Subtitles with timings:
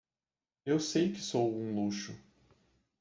[0.65, 2.17] Eu sei que sou um luxo.